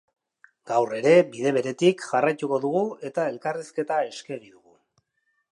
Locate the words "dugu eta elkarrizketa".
2.65-4.03